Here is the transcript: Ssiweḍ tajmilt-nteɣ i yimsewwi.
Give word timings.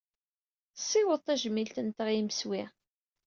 Ssiweḍ 0.79 1.19
tajmilt-nteɣ 1.21 2.07
i 2.09 2.13
yimsewwi. 2.15 2.63